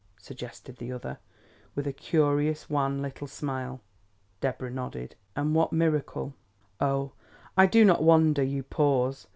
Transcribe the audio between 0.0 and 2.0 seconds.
suggested the other, with a